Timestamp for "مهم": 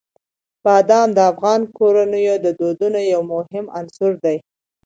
3.33-3.65